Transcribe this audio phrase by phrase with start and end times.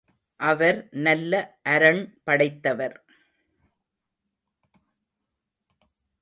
[0.39, 1.33] அவர் நல்ல
[1.63, 2.97] அரண் படைத்தவர்.